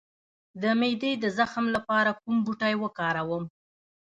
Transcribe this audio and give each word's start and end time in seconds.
د 0.61 0.63
معدې 0.79 1.11
د 1.23 1.25
زخم 1.37 1.65
لپاره 1.75 2.11
کوم 2.21 2.35
بوټی 2.45 2.73
وکاروم؟ 2.83 3.43